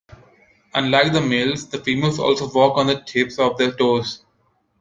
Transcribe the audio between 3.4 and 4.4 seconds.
their toes.